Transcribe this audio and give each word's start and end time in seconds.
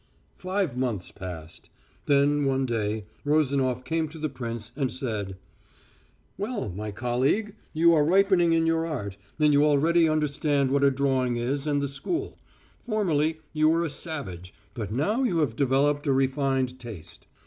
Five 0.39 0.75
months 0.75 1.11
passed. 1.11 1.69
Then, 2.07 2.45
one 2.45 2.65
day, 2.65 3.05
Rozanof 3.23 3.85
came 3.85 4.07
to 4.09 4.17
the 4.17 4.29
prince 4.29 4.71
and 4.75 4.91
said: 4.91 5.37
"Well, 6.39 6.69
my 6.69 6.89
colleague, 6.89 7.53
you 7.71 7.93
are 7.93 8.03
ripening 8.03 8.51
in 8.51 8.65
your 8.65 8.83
art, 8.83 9.15
and 9.39 9.53
you 9.53 9.63
already 9.63 10.09
understand 10.09 10.71
what 10.71 10.83
a 10.83 10.89
drawing 10.89 11.35
is 11.37 11.67
and 11.67 11.83
the 11.83 11.87
school. 11.87 12.39
Formerly 12.79 13.41
you 13.53 13.69
were 13.69 13.83
a 13.83 13.91
savage, 13.91 14.55
but 14.73 14.91
now 14.91 15.21
you 15.21 15.37
have 15.37 15.55
developed 15.55 16.07
a 16.07 16.13
refined 16.13 16.79
taste. 16.79 17.27